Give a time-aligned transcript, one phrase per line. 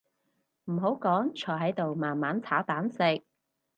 [0.65, 3.21] 唔好講坐喺度慢慢炒蛋食